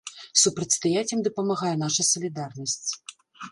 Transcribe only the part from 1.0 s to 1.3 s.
ім